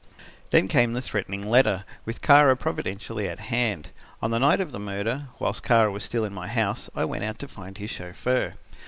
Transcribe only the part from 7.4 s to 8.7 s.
find his chauffeur.